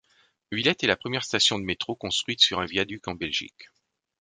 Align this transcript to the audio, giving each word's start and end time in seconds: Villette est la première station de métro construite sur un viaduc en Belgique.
Villette 0.51 0.83
est 0.83 0.87
la 0.87 0.95
première 0.97 1.23
station 1.23 1.59
de 1.59 1.63
métro 1.63 1.95
construite 1.95 2.39
sur 2.39 2.59
un 2.59 2.65
viaduc 2.65 3.07
en 3.07 3.13
Belgique. 3.13 3.69